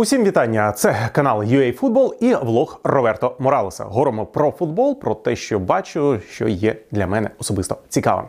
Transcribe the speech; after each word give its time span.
Усім 0.00 0.24
вітання! 0.24 0.72
Це 0.72 1.08
канал 1.12 1.40
UA 1.40 1.80
Football 1.80 2.12
і 2.20 2.34
влог 2.34 2.80
Роверто 2.84 3.36
Моралеса. 3.38 3.84
Говоримо 3.84 4.26
про 4.26 4.50
футбол, 4.50 5.00
про 5.00 5.14
те, 5.14 5.36
що 5.36 5.58
бачу, 5.58 6.20
що 6.30 6.48
є 6.48 6.76
для 6.90 7.06
мене 7.06 7.30
особисто 7.38 7.76
цікавим. 7.88 8.24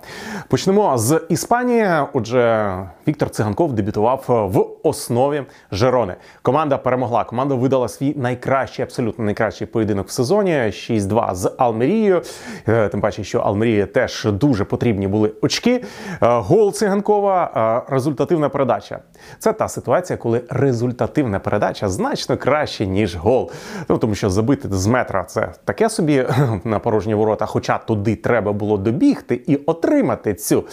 Почнемо 0.48 0.98
з 0.98 1.22
Іспанії. 1.30 1.88
Отже, 2.14 2.74
Віктор 3.08 3.30
Циганков 3.30 3.74
дебютував 3.74 4.24
в 4.28 4.88
основі 4.88 5.44
Жерони. 5.72 6.16
Команда 6.42 6.78
перемогла. 6.78 7.24
Команда 7.24 7.56
видала 7.56 7.88
свій 7.88 8.14
найкращий, 8.18 8.84
абсолютно 8.84 9.26
найкращий 9.26 9.68
поєдинок 9.68 10.08
в 10.08 10.12
сезоні. 10.12 10.52
6-2 10.54 11.36
з 11.36 11.52
Алмерією. 11.58 12.22
Е, 12.68 12.88
Тим 12.88 13.02
паче, 13.02 13.24
що 13.24 13.40
Алмерії 13.40 13.86
теж 13.86 14.26
дуже 14.26 14.64
потрібні 14.66 15.08
були 15.08 15.32
очки. 15.42 15.72
Е, 15.74 15.84
Гол 16.20 16.74
Циганкова, 16.74 17.84
е, 17.88 17.94
результативна 17.94 18.50
передача. 18.50 19.00
Це 19.40 19.54
та 19.54 19.68
ситуація, 19.68 20.18
коли 20.18 20.42
результативна 20.50 21.40
передача 21.40 21.61
значно 21.82 22.38
краще, 22.38 22.86
ніж 22.86 23.16
гол. 23.16 23.52
Ну 23.90 23.98
тому 23.98 24.16
що 24.16 24.30
забити 24.30 24.68
з 24.72 24.88
метра 24.88 25.24
це 25.24 25.54
таке 25.66 25.90
собі 25.90 26.26
на 26.64 26.80
порожні 26.80 27.14
ворота. 27.14 27.46
Хоча 27.46 27.78
туди 27.78 28.16
треба 28.16 28.54
було 28.54 28.78
добігти 28.78 29.42
і 29.48 29.56
отримати 29.56 30.34
цю 30.34 30.64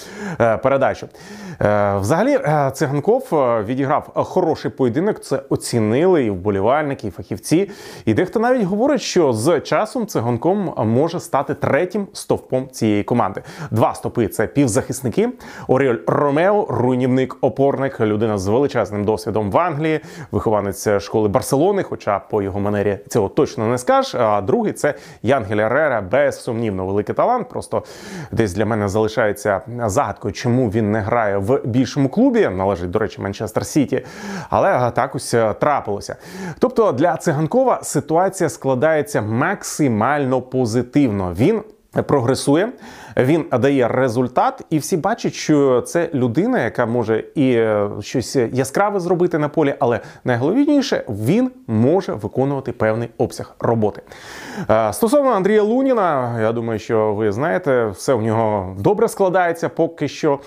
е, 0.40 0.56
передачу. 0.56 1.08
Е, 1.60 1.96
взагалі, 1.96 2.32
е, 2.32 2.70
циганков 2.74 3.28
відіграв 3.64 4.10
хороший 4.14 4.70
поєдинок. 4.70 5.20
Це 5.20 5.42
оцінили 5.48 6.24
і 6.24 6.30
вболівальники, 6.30 7.08
і 7.08 7.10
фахівці. 7.10 7.70
І 8.04 8.14
дехто 8.14 8.40
навіть 8.40 8.62
говорить, 8.62 9.00
що 9.00 9.32
з 9.32 9.60
часом 9.60 10.06
циганком 10.06 10.74
може 10.76 11.20
стати 11.20 11.54
третім 11.54 12.06
стовпом 12.12 12.68
цієї 12.70 13.02
команди. 13.02 13.42
Два 13.70 13.94
стопи 13.94 14.28
це 14.28 14.46
півзахисники. 14.46 15.28
Оріоль 15.68 15.96
Ромео, 16.06 16.66
руйнівник, 16.70 17.36
опорник, 17.40 18.00
людина 18.00 18.38
з 18.38 18.46
величезним 18.46 19.04
досвідом 19.04 19.50
в 19.50 19.58
Англії, 19.58 20.00
вихованець 20.30 20.77
школи 21.00 21.28
Барселони, 21.28 21.82
хоча 21.82 22.18
по 22.18 22.42
його 22.42 22.60
манері 22.60 22.98
цього 23.08 23.28
точно 23.28 23.66
не 23.66 23.78
скажеш. 23.78 24.14
А 24.14 24.40
другий 24.40 24.72
це 24.72 24.94
Янгель 25.22 25.56
Рера, 25.56 26.00
безсумнівно 26.00 26.86
великий 26.86 27.14
талант. 27.14 27.48
Просто 27.48 27.82
десь 28.32 28.52
для 28.52 28.66
мене 28.66 28.88
залишається 28.88 29.60
загадкою, 29.86 30.34
чому 30.34 30.70
він 30.70 30.92
не 30.92 31.00
грає 31.00 31.38
в 31.38 31.60
більшому 31.64 32.08
клубі. 32.08 32.48
Належить, 32.48 32.90
до 32.90 32.98
речі, 32.98 33.20
Манчестер 33.20 33.66
Сіті. 33.66 34.04
Але 34.50 34.90
так 34.90 35.14
ось 35.14 35.34
трапилося. 35.60 36.16
Тобто 36.58 36.92
для 36.92 37.16
циганкова 37.16 37.80
ситуація 37.82 38.50
складається 38.50 39.22
максимально 39.22 40.42
позитивно. 40.42 41.34
Він 41.38 41.62
прогресує, 42.06 42.72
він 43.16 43.44
дає 43.52 43.88
результат, 43.88 44.64
і 44.70 44.78
всі 44.78 44.96
бачать, 44.96 45.34
що 45.34 45.80
це 45.80 46.10
людина, 46.14 46.62
яка 46.62 46.86
може 46.86 47.24
і 47.34 47.52
е, 47.52 47.90
щось 48.00 48.36
яскраве 48.36 49.00
зробити 49.00 49.38
на 49.38 49.48
полі, 49.48 49.74
але 49.78 50.00
найголовніше 50.24 51.04
він 51.08 51.50
може 51.66 52.12
виконувати 52.12 52.72
певний 52.72 53.08
обсяг 53.18 53.56
роботи. 53.60 54.02
Е, 54.70 54.92
Стосовно 54.92 55.30
Андрія 55.30 55.62
Луніна, 55.62 56.40
я 56.40 56.52
думаю, 56.52 56.78
що 56.78 57.14
ви 57.14 57.32
знаєте, 57.32 57.86
все 57.86 58.14
в 58.14 58.22
нього 58.22 58.76
добре 58.78 59.08
складається 59.08 59.68
поки 59.68 60.08
що. 60.08 60.38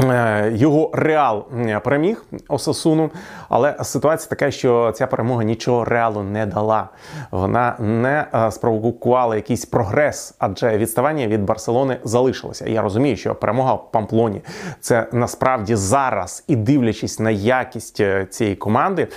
Е, 0.00 0.52
Його 0.54 0.90
реал 0.92 1.44
переміг 1.84 2.24
Осасуну, 2.48 3.10
але 3.48 3.76
ситуація 3.82 4.28
така, 4.28 4.50
що 4.50 4.92
ця 4.94 5.06
перемога 5.06 5.44
нічого 5.44 5.84
реалу 5.84 6.22
не 6.22 6.46
дала. 6.46 6.88
Вона 7.30 7.76
не 7.78 8.26
е, 8.34 8.50
спровокувала 8.50 9.36
якийсь 9.36 9.66
прогрес, 9.66 10.34
адже 10.38 10.78
відставання 10.78 11.26
від 11.26 11.44
Барселони 11.44 11.96
залишилося. 12.04 12.68
Я 12.68 12.82
розумію, 12.82 13.16
що 13.16 13.34
перемога 13.34 13.74
в 13.74 13.90
Памплоні 13.90 14.40
це 14.80 15.06
насправді 15.12 15.74
зараз 15.74 16.44
і 16.48 16.56
дивлячись 16.56 17.20
на 17.20 17.30
якість 17.30 18.00
е, 18.00 18.26
цієї 18.30 18.56
команди, 18.56 19.08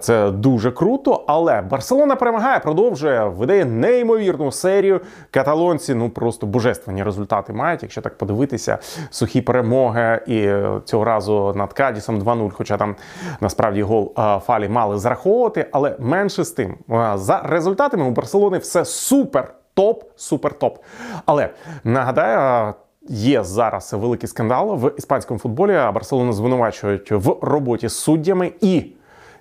це 0.00 0.30
дуже 0.30 0.70
круто. 0.70 1.24
Але 1.26 1.60
Барселона 1.60 2.16
перемагає, 2.16 2.58
продовжує, 2.58 3.24
видає 3.24 3.64
неймовірну 3.64 4.52
серію. 4.52 5.00
Каталонці 5.30 5.94
ну 5.94 6.10
просто 6.10 6.46
божественні 6.46 7.02
результати 7.02 7.52
мають, 7.52 7.82
якщо 7.82 8.00
так 8.00 8.18
подивитися, 8.18 8.78
сухі 9.10 9.40
перемоги. 9.40 9.91
І 10.26 10.38
е, 10.38 10.80
цього 10.84 11.04
разу 11.04 11.52
над 11.56 11.72
Кадісом 11.72 12.22
2-0, 12.22 12.50
хоча 12.50 12.76
там 12.76 12.96
насправді 13.40 13.82
гол 13.82 14.14
Фалі 14.46 14.68
мали 14.68 14.98
зараховувати, 14.98 15.66
але 15.72 15.96
менше 15.98 16.44
з 16.44 16.50
тим. 16.50 16.76
За 17.14 17.42
результатами 17.44 18.04
у 18.04 18.10
Барселони 18.10 18.58
все 18.58 18.84
супер 18.84 19.54
топ, 19.74 20.04
супер 20.16 20.54
топ. 20.54 20.78
Але 21.26 21.50
нагадаю. 21.84 22.74
Є 23.08 23.44
зараз 23.44 23.92
великий 23.92 24.28
скандал 24.28 24.76
в 24.76 24.92
іспанському 24.98 25.40
футболі. 25.40 25.74
а 25.74 25.92
Барселону 25.92 26.32
звинувачують 26.32 27.12
в 27.12 27.36
роботі 27.42 27.88
з 27.88 27.96
суддями 27.96 28.52
і. 28.60 28.92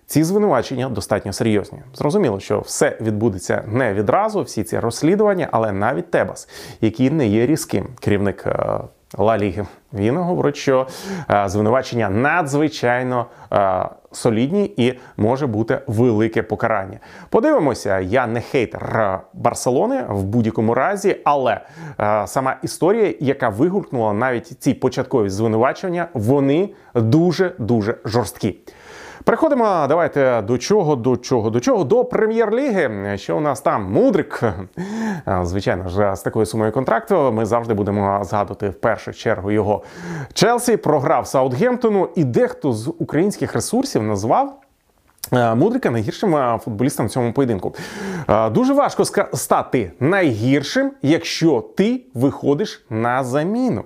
Ці 0.06 0.24
звинувачення 0.24 0.90
достатньо 0.90 1.34
серйозні. 1.34 1.80
Зрозуміло, 1.94 2.40
що 2.40 2.60
все 2.60 2.98
відбудеться 3.02 3.64
не 3.68 3.94
відразу, 3.94 4.42
всі 4.42 4.64
ці 4.64 4.80
розслідування, 4.80 5.48
але 5.52 5.72
навіть 5.72 6.12
Тебас, 6.12 6.50
який 6.82 7.10
не 7.10 7.28
є 7.28 7.46
різким 7.46 7.88
керівник 8.00 8.44
е, 8.48 8.80
Ла 9.18 9.38
Ліги, 9.38 9.66
він 9.94 10.18
говорить, 10.18 10.56
що 10.56 10.88
е, 11.32 11.44
звинувачення 11.50 12.10
надзвичайно 12.10 13.26
е, 13.54 13.86
солідні 14.12 14.74
і 14.78 14.94
може 15.18 15.48
бути 15.48 15.82
велике 15.88 16.44
покарання. 16.44 17.00
Подивимося, 17.30 18.00
я 18.00 18.28
не 18.28 18.42
хейтер 18.42 18.84
е, 18.84 19.20
Барселони 19.34 20.04
в 20.10 20.24
будь-якому 20.24 20.74
разі, 20.74 21.18
але 21.24 21.62
сама 22.26 22.56
історія, 22.64 23.14
яка 23.20 23.50
вигукнула 23.50 24.14
навіть 24.14 24.48
ці 24.60 24.74
початкові 24.74 25.30
звинувачення, 25.30 26.08
вони 26.14 26.70
дуже 26.94 27.52
дуже 27.58 27.96
жорсткі. 28.06 28.58
Переходимо, 29.24 29.86
давайте 29.88 30.42
до 30.42 30.58
чого, 30.58 30.96
до 30.96 31.18
чого, 31.18 31.50
до 31.50 31.60
чого, 31.60 31.84
до 31.84 32.06
прем'єр-ліги. 32.06 33.18
Що 33.18 33.38
у 33.38 33.40
нас 33.40 33.62
там? 33.62 33.92
Мудрик. 33.92 34.44
Звичайно 35.44 35.90
ж, 35.90 36.16
з 36.16 36.22
такою 36.22 36.46
сумою 36.46 36.72
контракту 36.72 37.32
ми 37.32 37.46
завжди 37.46 37.74
будемо 37.74 38.24
згадувати 38.24 38.70
в 38.70 38.74
першу 38.74 39.14
чергу 39.14 39.52
його 39.52 39.84
Челсі. 40.34 40.78
Програв 40.78 41.28
Саутгемптону, 41.28 42.10
і 42.16 42.24
дехто 42.24 42.74
з 42.74 42.94
українських 43.00 43.54
ресурсів 43.54 44.04
назвав. 44.04 44.62
Е, 45.34 45.56
Мудрика 45.56 45.90
найгіршим 45.90 46.36
е, 46.36 46.60
футболістом 46.64 47.06
в 47.06 47.10
цьому 47.10 47.34
поєдинку. 47.34 47.76
Е, 48.30 48.50
Дуже 48.50 48.74
важко 48.74 49.06
стати 49.34 49.92
найгіршим, 50.00 50.92
якщо 51.02 51.66
ти 51.78 52.02
виходиш 52.14 52.86
на 52.90 53.24
заміну. 53.24 53.84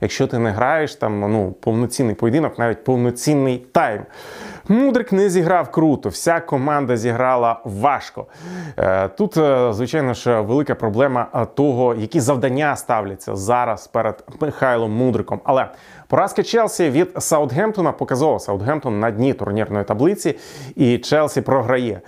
Якщо 0.00 0.26
ти 0.26 0.38
не 0.38 0.50
граєш 0.50 0.94
там 0.94 1.20
ну, 1.20 1.52
повноцінний 1.52 2.14
поєдинок, 2.14 2.58
навіть 2.58 2.84
повноцінний 2.84 3.66
тайм. 3.72 4.02
Мудрик 4.68 5.12
не 5.12 5.30
зіграв 5.30 5.70
круто, 5.70 6.08
вся 6.08 6.40
команда 6.40 6.96
зіграла 6.96 7.60
важко. 7.64 8.26
Тут, 9.16 9.34
звичайно 9.74 10.14
ж, 10.14 10.40
велика 10.40 10.74
проблема 10.74 11.46
того, 11.54 11.94
які 11.94 12.20
завдання 12.20 12.76
ставляться 12.76 13.36
зараз 13.36 13.86
перед 13.86 14.24
Михайлом 14.40 14.92
Мудриком. 14.92 15.40
Але 15.44 15.68
поразка 16.08 16.42
Челсі 16.42 16.90
від 16.90 17.08
Саутгемптона 17.18 17.92
показова. 17.92 18.38
Саутгемптон 18.38 19.00
на 19.00 19.10
дні 19.10 19.34
турнірної 19.34 19.84
таблиці, 19.84 20.34
і 20.76 20.98
Челсі 20.98 21.40
програє. 21.40 22.00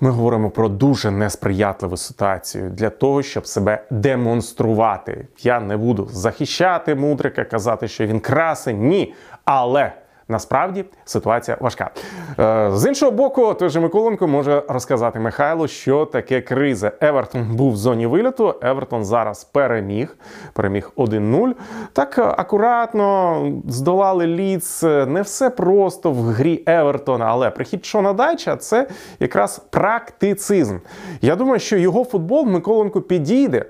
Ми 0.00 0.10
говоримо 0.10 0.50
про 0.50 0.68
дуже 0.68 1.10
несприятливу 1.10 1.96
ситуацію 1.96 2.70
для 2.70 2.90
того, 2.90 3.22
щоб 3.22 3.46
себе 3.46 3.84
демонструвати. 3.90 5.26
Я 5.42 5.60
не 5.60 5.76
буду 5.76 6.08
захищати 6.12 6.94
мудрика, 6.94 7.44
казати, 7.44 7.88
що 7.88 8.06
він 8.06 8.20
красень. 8.20 8.88
Ні. 8.88 9.14
Але 9.44 9.92
насправді 10.28 10.84
ситуація 11.04 11.56
важка. 11.60 11.90
Е, 12.38 12.70
З 12.72 12.88
іншого 12.88 13.12
боку, 13.12 13.54
той 13.54 13.68
же 13.68 13.80
Миколенко 13.80 14.26
може 14.28 14.62
розказати 14.68 15.20
Михайлу, 15.20 15.68
що 15.68 16.04
таке 16.04 16.40
криза. 16.40 16.92
Евертон 17.00 17.56
був 17.56 17.72
в 17.72 17.76
зоні 17.76 18.06
виліту. 18.06 18.54
Евертон 18.62 19.04
зараз 19.04 19.44
переміг. 19.44 20.16
Переміг 20.52 20.90
1-0. 20.96 21.52
Так 21.92 22.18
е, 22.18 22.22
акуратно 22.22 23.40
здолали 23.68 24.26
Ліц. 24.26 24.82
Не 24.82 25.22
все 25.22 25.50
просто 25.50 26.10
в 26.10 26.22
грі 26.22 26.62
Евертона, 26.66 27.24
але 27.28 27.50
прихід 27.50 27.84
Шона 27.86 28.12
Дайча 28.12 28.56
це 28.56 28.88
якраз 29.20 29.58
практицизм. 29.70 30.78
Я 31.22 31.36
думаю, 31.36 31.60
що 31.60 31.76
його 31.76 32.04
футбол 32.04 32.46
Миколенко 32.46 33.00
підійде. 33.00 33.64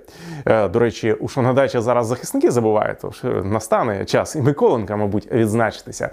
Е, 0.46 0.69
До 0.69 0.78
речі, 0.78 1.12
у 1.12 1.28
Шона 1.28 1.52
Дайча 1.52 1.81
зараз 1.82 2.06
захисники 2.06 2.50
забувають, 2.50 2.99
тож 3.00 3.23
настане 3.44 4.05
час 4.05 4.37
і 4.37 4.43
Миколенка, 4.43 4.96
мабуть, 4.96 5.32
відзначитися. 5.32 6.11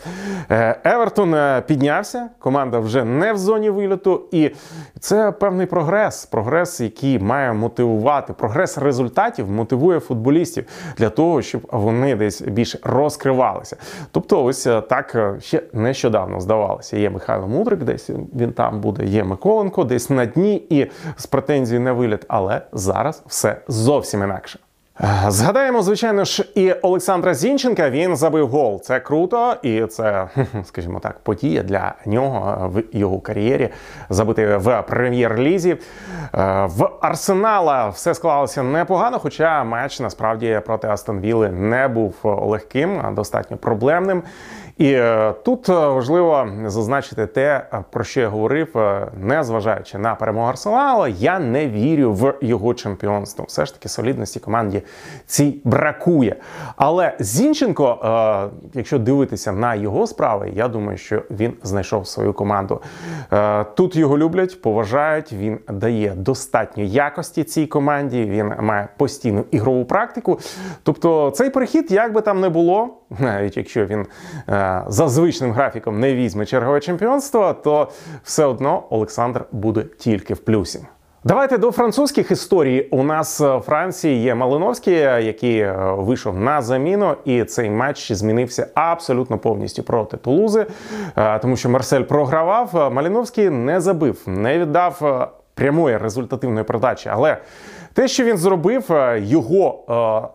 Е, 0.52 0.80
Евертон 0.84 1.34
е, 1.34 1.64
піднявся, 1.68 2.30
команда 2.40 2.80
вже 2.80 3.04
не 3.04 3.34
в 3.34 3.38
зоні 3.38 3.70
виліту, 3.70 4.22
і 4.32 4.52
це 5.00 5.32
певний 5.32 5.66
прогрес. 5.66 6.26
Прогрес, 6.26 6.82
який 6.82 7.20
має 7.20 7.54
мотивувати. 7.54 8.34
Прогрес 8.34 8.78
результатів 8.78 9.52
мотивує 9.52 10.00
футболістів 10.00 10.66
для 10.98 11.10
того, 11.10 11.42
щоб 11.42 11.62
вони 11.72 12.16
десь 12.16 12.42
більше 12.42 12.80
розкривалися. 12.84 13.78
Тобто, 14.12 14.44
ось 14.44 14.68
е, 14.68 14.82
так 14.82 15.36
ще 15.40 15.64
нещодавно 15.74 16.40
здавалося. 16.40 16.98
Є 16.98 17.10
Михайло 17.10 17.48
Мудрик, 17.48 17.84
десь 17.84 18.10
він 18.36 18.54
там 18.54 18.82
буде, 18.82 19.06
є 19.06 19.24
Миколенко, 19.24 19.84
десь 19.84 20.10
на 20.10 20.26
дні 20.26 20.56
і 20.70 20.88
з 21.16 21.26
претензією 21.26 21.86
на 21.86 21.94
виліт. 21.94 22.26
Але 22.28 22.62
зараз 22.72 23.24
все 23.28 23.62
зовсім 23.68 24.24
інакше. 24.24 24.60
Згадаємо, 25.28 25.82
звичайно 25.82 26.26
ж, 26.26 26.46
і 26.56 26.72
Олександра 26.72 27.34
Зінченка 27.34 27.90
він 27.90 28.16
забив 28.16 28.48
гол. 28.48 28.82
Це 28.82 29.00
круто, 29.00 29.56
і 29.62 29.86
це, 29.86 30.28
скажімо 30.64 31.00
так, 31.00 31.20
подія 31.20 31.64
для 31.64 31.94
нього 32.06 32.70
в 32.74 32.84
його 32.98 33.20
кар'єрі 33.20 33.70
забити 34.10 34.58
в 34.58 34.82
прем'єр-лізі. 34.82 35.70
Е, 35.72 35.78
в 36.66 36.90
Арсенала 37.02 37.90
все 37.90 38.14
склалося 38.14 38.64
непогано, 38.64 39.20
хоча 39.20 39.64
матч 39.64 40.00
насправді 40.00 40.62
проти 40.66 40.88
Астон 40.88 41.20
Вілли 41.20 41.50
не 41.50 41.88
був 41.88 42.16
легким, 42.24 43.02
а 43.04 43.12
достатньо 43.12 43.58
проблемним. 43.58 44.24
І 44.82 44.92
е, 44.94 45.34
тут 45.44 45.70
е, 45.70 45.74
важливо 45.74 46.50
зазначити 46.66 47.28
те, 47.28 47.68
е, 47.74 47.84
про 47.90 48.04
що 48.04 48.22
я 48.22 48.28
говорив, 48.28 48.76
не 49.22 49.44
зважаючи 49.44 49.98
на 49.98 50.16
перемогу 50.16 50.48
Арсенала, 50.48 51.08
я 51.08 51.40
не 51.40 51.68
вірю 51.68 52.14
в 52.14 52.34
його 52.42 52.74
чемпіонство. 52.74 53.46
Все 53.48 53.66
ж 53.66 53.74
таки 53.74 53.90
солідності 53.90 54.40
команді 54.40 54.84
цій 55.26 55.62
бракує. 55.64 56.36
Але 56.76 57.16
Зінченко, 57.20 58.52
якщо 58.74 59.00
дивитися 59.00 59.52
на 59.52 59.76
його 59.76 60.08
справи, 60.08 60.52
я 60.56 60.68
думаю, 60.68 60.98
що 60.98 61.24
він 61.32 61.54
знайшов 61.64 62.08
свою 62.08 62.34
команду. 62.34 62.82
Тут 63.76 63.96
його 63.96 64.18
люблять, 64.18 64.62
поважають. 64.62 65.34
Він 65.34 65.60
дає 65.70 66.14
достатньо 66.16 66.84
якості 66.84 67.44
цій 67.44 67.68
команді. 67.68 68.26
Він 68.26 68.54
має 68.60 68.88
постійну 68.98 69.46
ігрову 69.52 69.86
практику. 69.86 70.40
Тобто, 70.84 71.32
цей 71.32 71.50
перехід, 71.50 71.92
як 71.92 72.14
би 72.14 72.22
там 72.22 72.40
не 72.40 72.50
було, 72.50 72.90
навіть 73.20 73.58
якщо 73.58 73.86
він 73.86 74.06
за 74.88 75.08
звичним 75.08 75.52
графіком 75.52 76.00
не 76.00 76.16
візьме 76.16 76.46
чергове 76.46 76.80
чемпіонство, 76.80 77.54
то 77.54 77.92
все 78.24 78.46
одно 78.46 78.84
Олександр 78.90 79.46
буде 79.52 79.84
тільки 79.98 80.34
в 80.34 80.40
плюсі. 80.40 80.80
Давайте 81.24 81.58
до 81.58 81.72
французьких 81.72 82.32
історій. 82.32 82.88
У 82.92 83.04
нас 83.04 83.40
в 83.40 83.60
Франції 83.60 84.24
є 84.24 84.36
Малиновський, 84.36 84.94
який 84.94 85.60
е, 85.60 85.94
вийшов 85.98 86.40
на 86.40 86.62
заміну, 86.62 87.16
і 87.26 87.44
цей 87.44 87.70
матч 87.70 88.12
змінився 88.12 88.68
абсолютно 88.74 89.38
повністю 89.38 89.84
проти 89.84 90.18
Тулузи, 90.18 90.66
е, 91.18 91.40
тому 91.40 91.58
що 91.58 91.70
Марсель 91.70 92.02
програвав. 92.02 92.92
Малиновський 92.94 93.50
не 93.50 93.82
забив, 93.82 94.24
не 94.26 94.60
віддав 94.60 95.00
е, 95.02 95.28
прямої 95.56 95.98
результативної 95.98 96.64
передачі, 96.64 97.10
але 97.14 97.38
те, 97.94 98.08
що 98.08 98.24
він 98.24 98.38
зробив, 98.38 98.92
е, 98.92 99.20
його 99.20 99.84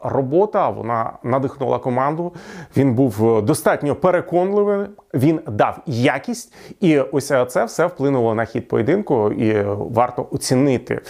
е, 0.02 0.08
робота 0.08 0.68
вона 0.68 1.12
надихнула 1.22 1.78
команду. 1.78 2.32
Він 2.76 2.94
був 2.94 3.38
е, 3.38 3.42
достатньо 3.42 3.94
переконливий. 3.94 4.86
Він 5.14 5.40
дав 5.48 5.78
якість, 5.86 6.54
і 6.80 6.98
ось 6.98 7.26
це 7.48 7.64
все 7.64 7.86
вплинуло 7.86 8.34
на 8.34 8.44
хід 8.44 8.68
поєдинку. 8.68 9.32
І 9.32 9.62
варто 9.78 10.26
оцінити 10.30 11.00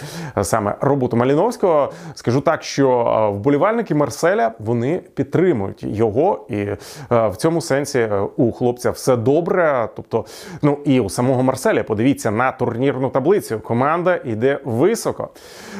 саме 0.41 0.75
роботу 0.81 1.17
Маліновського. 1.17 1.91
Скажу 2.13 2.41
так, 2.41 2.63
що 2.63 3.31
вболівальники 3.35 3.95
Марселя 3.95 4.51
вони 4.59 5.01
підтримують 5.13 5.83
його, 5.83 6.45
і 6.49 6.65
в 7.09 7.33
цьому 7.37 7.61
сенсі 7.61 8.09
у 8.37 8.51
хлопця 8.51 8.91
все 8.91 9.15
добре. 9.15 9.89
Тобто, 9.95 10.25
ну 10.61 10.77
і 10.85 10.99
у 10.99 11.09
самого 11.09 11.43
Марселя 11.43 11.83
подивіться 11.83 12.31
на 12.31 12.51
турнірну 12.51 13.09
таблицю. 13.09 13.59
Команда 13.59 14.15
йде 14.15 14.59
високо. 14.65 15.29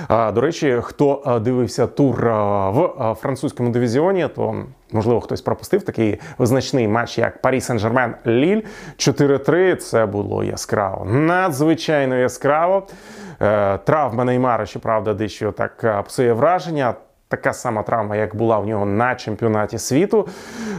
До 0.10 0.42
речі 0.42 0.57
речі, 0.64 0.82
хто 0.82 1.24
е, 1.28 1.40
дивився 1.40 1.88
тур 1.88 2.28
е, 2.28 2.32
в 2.70 3.12
е, 3.12 3.14
французькому 3.14 3.70
дивізіоні, 3.70 4.28
то 4.36 4.64
можливо 4.92 5.22
хтось 5.22 5.42
пропустив 5.42 5.84
такий 5.84 6.20
визначний 6.38 6.88
матч, 6.88 7.18
як 7.18 7.42
Парі 7.42 7.60
Сен-Жермен 7.60 8.14
Ліль 8.28 8.62
4-3. 8.98 9.76
Це 9.76 10.06
було 10.06 10.44
яскраво, 10.44 11.06
надзвичайно 11.06 12.16
яскраво. 12.16 12.88
Травма 13.84 14.24
Неймара, 14.24 14.66
щоправда, 14.66 15.14
дещо 15.14 15.52
так 15.52 16.04
псує 16.08 16.34
враження 16.34 16.94
така 17.28 17.54
сама 17.54 17.84
травма, 17.84 18.16
як 18.16 18.36
була 18.36 18.60
в 18.60 18.68
нього 18.68 18.86
на 18.86 19.16
чемпіонаті 19.16 19.78
світу. 19.78 20.28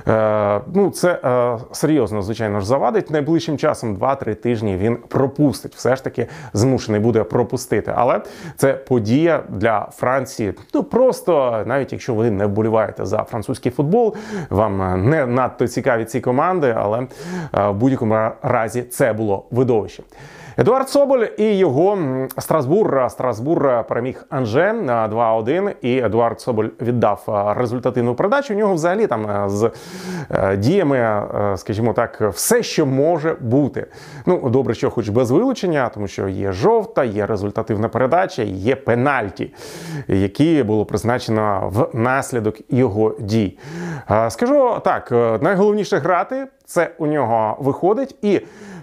Е, 0.09 0.61
Ну, 0.75 0.91
це 0.91 1.21
е, 1.25 1.59
серйозно, 1.73 2.23
звичайно 2.23 2.61
ж, 2.61 2.67
завадить. 2.67 3.11
Найближчим 3.11 3.59
часом, 3.59 3.97
2-3 3.97 4.35
тижні, 4.35 4.77
він 4.77 4.97
пропустить. 4.97 5.75
Все 5.75 5.97
ж 5.97 6.05
таки 6.05 6.27
змушений 6.53 7.01
буде 7.01 7.25
пропустити. 7.25 7.93
Але 7.97 8.21
це 8.57 8.73
подія 8.73 9.43
для 9.49 9.89
Франції. 9.93 10.55
Ну 10.75 10.85
просто 10.85 11.63
навіть 11.67 11.93
якщо 11.93 12.15
ви 12.15 12.31
не 12.31 12.47
вболіваєте 12.47 13.07
за 13.07 13.25
французький 13.25 13.73
футбол, 13.73 14.17
вам 14.51 15.09
не 15.11 15.27
надто 15.27 15.69
цікаві 15.69 16.05
ці 16.05 16.21
команди, 16.21 16.75
але 16.79 16.99
е, 16.99 17.07
в 17.69 17.75
будь-якому 17.75 18.31
разі 18.43 18.83
це 18.83 19.13
було 19.13 19.45
видовище. 19.51 20.03
Едуард 20.61 20.89
Соболь 20.89 21.25
і 21.39 21.57
його 21.59 21.99
Страсбур. 22.39 23.07
Страсбур 23.09 23.85
переміг 23.89 24.27
Анже 24.31 24.73
2-1, 24.87 25.75
і 25.83 25.99
Едуард 25.99 26.38
Соболь 26.41 26.69
віддав 26.81 27.55
результативну 27.57 28.15
передачу. 28.15 28.55
У 28.55 28.57
нього 28.57 28.75
взагалі 28.75 29.07
там 29.07 29.51
з 29.51 29.71
е, 30.31 30.57
діями, 30.57 31.23
скажімо 31.57 31.93
так, 31.93 32.21
все, 32.21 32.63
що 32.63 32.87
може 32.87 33.37
бути. 33.41 33.87
Ну, 34.27 34.51
добре, 34.51 34.75
що 34.75 34.91
хоч 34.91 35.09
без 35.09 35.31
вилучення, 35.31 35.89
тому 35.89 36.09
що 36.09 36.29
є 36.29 36.53
жовта, 36.53 37.05
є 37.05 37.27
результативна 37.27 37.89
передача, 37.89 38.43
є 38.43 38.77
пенальті, 38.77 39.55
які 40.09 40.63
було 40.63 40.85
призначено 40.85 41.71
в 41.73 41.99
наслідок 41.99 42.57
його 42.69 43.15
дій. 43.21 43.59
Скажу 44.29 44.81
так, 44.85 45.13
е, 45.13 45.39
найголовніше 45.43 45.99
грати 45.99 46.47
це 46.69 46.91
у 46.99 47.07
нього 47.07 47.57
виходить 47.61 48.17
і. 48.23 48.41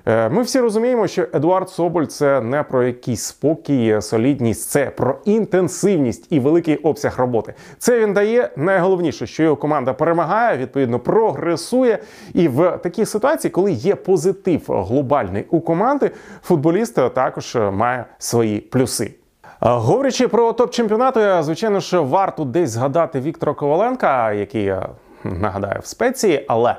Е, 0.08 0.30
ми 0.30 0.42
всі 0.42 0.60
розуміємо, 0.60 1.08
що 1.08 1.28
Едуард 1.34 1.70
Соболь 1.70 2.06
це 2.06 2.42
не 2.42 2.64
про 2.64 2.84
якийсь 2.84 3.24
спокій, 3.24 3.98
солідність, 4.02 4.70
це 4.70 4.86
про 4.86 5.18
інтенсивність 5.26 6.28
і 6.30 6.40
великий 6.40 6.76
обсяг 6.76 7.20
роботи. 7.20 7.54
Це 7.78 8.00
він 8.00 8.14
дає 8.14 8.50
найголовніше, 8.56 9.28
що 9.28 9.44
його 9.44 9.56
команда 9.56 9.94
перемагає, 9.94 10.58
відповідно 10.58 11.00
прогресує. 11.00 12.00
І 12.34 12.48
в 12.48 12.78
такій 12.84 13.06
ситуації, 13.06 13.52
коли 13.52 13.72
є 13.72 13.96
позитив 13.96 14.62
глобальний 14.68 15.46
у 15.50 15.62
команди, 15.62 16.12
футболіст 16.44 16.96
також 16.96 17.58
має 17.72 18.06
свої 18.18 18.60
плюси. 18.60 19.14
Говорячи 19.60 20.28
про 20.28 20.52
топ-чемпіонати, 20.52 21.44
звичайно 21.44 21.80
ж, 21.80 22.00
варто 22.00 22.46
десь 22.46 22.70
згадати 22.70 23.20
Віктора 23.20 23.54
Коваленка, 23.54 24.34
який 24.34 24.74
нагадаю 25.26 25.80
в 25.84 25.86
спеції, 25.86 26.46
але 26.48 26.76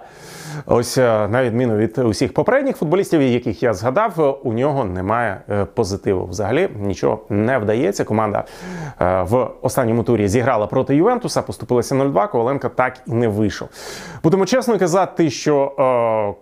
ось 0.67 0.99
е, 0.99 1.29
на 1.29 1.45
відміну 1.45 1.77
від 1.77 1.99
усіх 1.99 2.35
попередніх 2.35 2.77
футболістів, 2.77 3.23
яких 3.23 3.63
я 3.63 3.75
згадав, 3.75 4.41
у 4.45 4.53
нього 4.53 4.85
немає 4.85 5.41
е, 5.51 5.65
позитиву. 5.65 6.27
Взагалі 6.27 6.69
нічого 6.81 7.21
не 7.29 7.59
вдається. 7.59 8.05
Команда 8.05 8.45
е, 9.01 9.23
в 9.23 9.49
останньому 9.63 10.03
турі 10.03 10.29
зіграла 10.29 10.67
проти 10.67 10.97
Ювентуса, 10.97 11.43
поступилася 11.43 11.95
0-2, 11.95 12.31
Коваленко 12.31 12.69
так 12.69 12.99
і 13.07 13.13
не 13.13 13.29
вийшов. 13.29 13.69
Будемо 14.23 14.47
чесно 14.47 14.79
казати, 14.79 15.31
що 15.31 15.73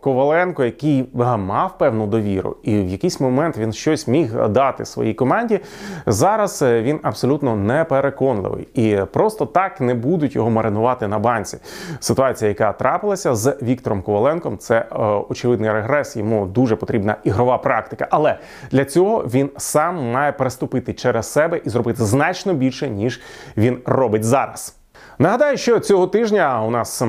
Коваленко, 0.01 0.65
який 0.65 1.09
мав 1.39 1.79
певну 1.79 2.07
довіру, 2.07 2.57
і 2.63 2.81
в 2.81 2.89
якийсь 2.89 3.21
момент 3.21 3.59
він 3.59 3.73
щось 3.73 4.09
міг 4.09 4.49
дати 4.49 4.85
своїй 4.85 5.15
команді. 5.15 5.61
Зараз 6.07 6.63
він 6.63 7.01
абсолютно 7.03 7.57
не 7.57 7.85
переконливий 7.85 8.69
і 8.75 8.99
просто 9.13 9.47
так 9.47 9.81
не 9.81 9.95
будуть 9.95 10.37
його 10.37 10.51
маринувати 10.51 11.09
на 11.09 11.19
банці 11.19 11.59
ситуація, 12.01 12.49
яка 12.49 12.73
трапилася 12.73 13.35
з 13.35 13.57
Віктором 13.63 14.03
Коваленком, 14.03 14.59
це 14.59 14.79
е, 14.79 14.97
очевидний 15.29 15.73
регрес. 15.73 16.17
Йому 16.17 16.47
дуже 16.47 16.77
потрібна 16.77 17.17
ігрова 17.25 17.59
практика. 17.59 18.09
Але 18.11 18.39
для 18.71 18.85
цього 18.85 19.19
він 19.19 19.51
сам 19.57 20.11
має 20.11 20.33
переступити 20.33 20.95
через 20.95 21.33
себе 21.33 21.61
і 21.65 21.71
зробити 21.71 22.05
значно 22.05 22.55
більше, 22.55 22.89
ніж 22.89 23.21
він 23.57 23.79
робить 23.87 24.25
зараз. 24.25 24.77
Нагадаю, 25.19 25.57
що 25.57 25.81
цього 25.81 26.07
тижня 26.07 26.63
у 26.63 26.71
нас 26.71 27.03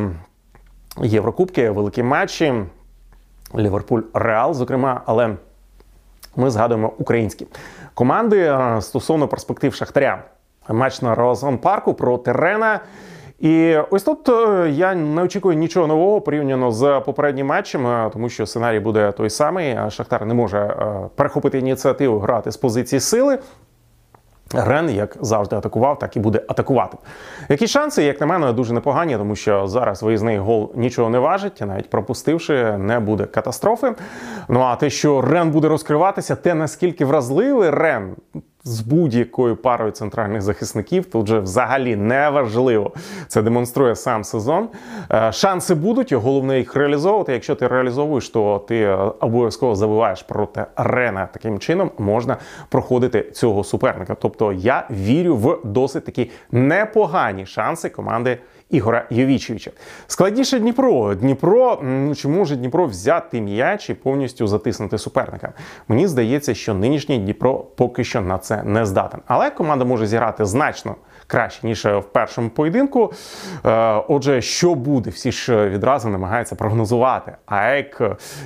Єврокубки, 1.01 1.70
великі 1.70 2.04
матчі, 2.04 2.54
Ліверпуль 3.58 4.01
Реал, 4.13 4.54
зокрема, 4.54 5.01
але 5.06 5.36
ми 6.36 6.50
згадуємо 6.50 6.94
українські 6.98 7.48
команди 7.94 8.39
е, 8.39 8.82
стосовно 8.82 9.27
перспектив 9.27 9.74
Шахтаря. 9.74 10.24
Матч 10.70 11.01
на 11.01 11.15
Розон 11.15 11.58
парку 11.58 11.94
проти 11.94 12.32
Рена. 12.32 12.80
І 13.39 13.77
ось 13.89 14.04
тут 14.04 14.30
е, 14.30 14.70
я 14.70 14.96
не 14.96 15.22
очікую 15.22 15.56
нічого 15.56 15.88
нового 15.88 16.22
порівняно 16.22 16.72
з 16.72 17.01
попереднім 17.06 17.48
матчем, 17.48 17.88
е, 17.88 18.10
тому 18.13 18.30
що 18.30 18.46
сценарій 18.46 18.80
буде 18.80 19.12
той 19.12 19.30
самий. 19.30 19.77
Шахтар 19.89 20.25
не 20.25 20.34
може 20.34 20.58
е, 20.58 21.10
перехопити 21.15 21.60
ініціативу 21.60 22.20
грати 22.20 22.51
з 22.51 22.58
позиції 22.58 23.00
сили. 23.00 23.39
Рен, 24.54 24.89
як 24.89 25.18
завжди, 25.22 25.56
атакував, 25.56 26.00
так 26.00 26.15
і 26.15 26.20
буде 26.20 26.42
атакувати. 26.48 26.98
Які 27.50 27.68
шанси, 27.68 28.04
як 28.04 28.22
на 28.22 28.25
мене, 28.25 28.54
дуже 28.54 28.74
непогані, 28.74 29.18
тому 29.18 29.36
що 29.36 29.68
зараз 29.68 30.04
виїзний 30.04 30.38
гол 30.38 30.72
нічого 30.75 31.10
не 31.10 31.20
важить, 31.20 31.62
навіть 31.62 31.89
пропустивши, 31.89 32.77
не 32.77 33.00
буде 33.00 33.25
катастрофи. 33.25 33.94
Ну 34.50 34.60
а 34.60 34.75
те, 34.75 34.89
що 34.89 35.22
Рен 35.22 35.51
буде 35.51 35.68
розкриватися, 35.68 36.36
те 36.36 36.54
наскільки 36.54 37.06
вразливий 37.06 37.70
Рен 37.70 38.15
з 38.65 38.81
будь-якою 38.81 39.55
парою 39.55 39.91
центральних 39.91 40.41
захисників. 40.41 41.05
Тут 41.05 41.25
вже 41.25 41.39
взагалі 41.39 41.95
не 41.95 42.29
важливо. 42.29 42.91
Це 43.27 43.41
демонструє 43.41 43.95
сам 43.95 44.24
сезон. 44.24 44.69
Е, 45.12 45.31
Шанси 45.31 45.75
будуть, 45.75 46.13
головне 46.13 46.57
їх 46.57 46.75
реалізовувати. 46.75 47.34
Якщо 47.34 47.55
ти 47.55 47.67
реалізовуєш, 47.67 48.29
то 48.29 48.65
ти 48.67 48.81
е, 48.81 48.95
обов'язково 49.19 49.75
забиваєш 49.75 50.24
проти 50.24 50.65
Рена. 50.75 51.29
Таким 51.34 51.60
чином 51.60 51.91
можна 51.98 52.38
проходити 52.69 53.31
цього 53.31 53.63
суперника. 53.63 54.15
Тобто 54.15 54.53
я 54.53 54.88
вірю 54.91 55.36
в 55.36 55.60
досить 55.63 56.05
такі 56.05 56.31
непогані 56.51 57.45
шанси 57.45 57.89
команди. 57.89 58.38
Ігора 58.69 59.05
Йовічевича. 59.10 59.72
Складніше 60.07 60.60
Дніпро. 60.60 61.15
Дніпро, 61.15 61.79
ну 61.84 62.15
чи 62.15 62.27
може 62.27 62.55
Дніпро 62.55 62.86
взяти 62.86 63.41
м'яч 63.41 63.89
і 63.89 63.93
повністю 63.93 64.48
затиснути 64.48 64.98
суперника? 64.98 65.53
Мені 65.88 66.07
здається, 66.07 66.53
що 66.53 66.74
нинішній 66.74 67.17
Дніпро 67.17 67.53
поки 67.75 68.03
що 68.03 68.22
на 68.22 68.38
це 68.38 68.63
не 68.63 68.86
здатен. 68.86 69.19
Але 69.27 69.50
команда 69.50 69.86
може 69.86 70.07
зіграти 70.07 70.45
значно 70.45 70.95
краще 71.27 71.67
ніж 71.67 71.86
в 71.86 72.03
першому 72.12 72.50
поєдинку. 72.50 73.13
Е, 73.65 74.01
Отже, 74.07 74.41
що 74.41 74.75
буде? 74.75 75.10
Всі 75.10 75.31
ж 75.31 75.69
відразу 75.69 76.10
намагаються 76.10 76.55
прогнозувати 76.55 77.31
АЕК 77.45 78.01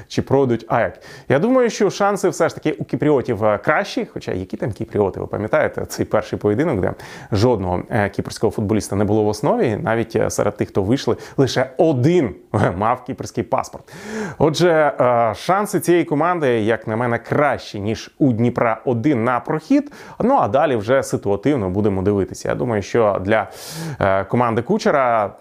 чи 0.08 0.22
пройдуть 0.22 0.66
АЕК. 0.68 1.02
Я 1.30 1.40
думаю, 1.40 1.70
що 1.70 1.90
шанси 1.90 2.30
все 2.30 2.50
ж 2.50 2.56
таки 2.56 2.72
у 2.72 2.84
кіпріотів 2.84 3.44
кращі. 3.64 4.08
Хоча 4.14 4.32
які 4.32 4.58
там 4.58 4.72
кіпріоти, 4.72 5.20
ви 5.20 5.28
пам'ятаєте, 5.28 5.86
цей 5.86 6.06
перший 6.06 6.40
поєдинок, 6.40 6.82
де 6.82 6.94
жодного 7.32 7.84
е, 7.90 8.10
кіпрського 8.10 8.52
футболіста 8.52 8.96
не 8.96 9.06
було 9.06 9.24
в 9.24 9.28
основі. 9.28 9.78
Навіть 9.84 10.09
е, 10.16 10.30
серед 10.30 10.58
тих, 10.58 10.70
хто 10.70 10.84
вийшли, 10.84 11.18
лише 11.38 11.70
один 11.78 12.36
мав 12.78 13.04
кіпрський 13.04 13.44
паспорт. 13.44 13.94
Отже, 14.38 14.94
е, 15.00 15.34
шанси 15.36 15.80
цієї 15.80 16.04
команди, 16.04 16.60
як 16.60 16.88
на 16.88 16.96
мене, 16.96 17.18
кращі 17.18 17.80
ніж 17.80 18.12
у 18.20 18.32
Дніпра 18.32 18.82
один 18.86 19.24
на 19.24 19.40
прохід. 19.40 19.92
Ну 20.20 20.38
а 20.42 20.48
далі 20.48 20.76
вже 20.76 21.04
ситуативно 21.04 21.70
будемо 21.70 22.02
дивитися. 22.02 22.50
Я 22.50 22.56
думаю, 22.56 22.82
що 22.82 23.22
для 23.26 23.48
е, 24.00 24.24
команди 24.24 24.62
Кучера 24.62 25.32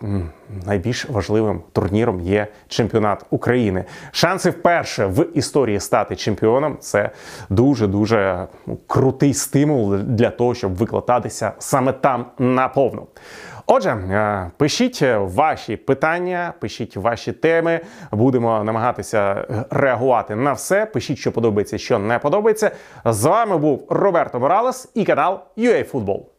найбільш 0.67 1.09
важливим 1.09 1.63
турніром 1.73 2.21
є 2.21 2.47
чемпіонат 2.69 3.25
України. 3.31 3.85
Шанси 4.11 4.51
вперше 4.51 5.07
в 5.07 5.27
історії 5.35 5.81
стати 5.81 6.17
чемпіоном 6.17 6.77
це 6.81 7.11
дуже 7.49 7.87
дуже 7.87 8.47
ну, 8.67 8.79
крутий 8.87 9.35
стимул 9.35 9.97
для 9.97 10.31
того, 10.31 10.55
щоб 10.55 10.75
викладатися 10.75 11.53
саме 11.59 11.93
там 11.93 12.27
наповну. 12.39 13.07
Отже, 13.71 13.91
е, 13.91 14.51
пишіть 14.57 15.03
ваші 15.19 15.77
питання, 15.77 16.55
пишіть 16.61 16.97
ваші 16.97 17.33
теми. 17.33 17.81
Будемо 18.13 18.65
намагатися 18.65 19.47
реагувати 19.71 20.37
на 20.37 20.53
все. 20.53 20.87
Пишіть, 20.87 21.19
що 21.19 21.33
подобається, 21.33 21.79
що 21.79 21.99
не 21.99 22.19
подобається. 22.19 22.71
З 23.05 23.25
вами 23.25 23.59
був 23.59 23.87
Роберто 23.91 24.41
Моралес 24.41 24.89
і 24.95 25.05
канал 25.05 25.41
UA 25.57 25.91
Football. 25.91 26.38